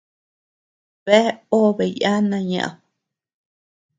Bea 1.05 1.27
obe 1.59 1.85
yana 2.01 2.37
ñeʼed. 2.49 2.75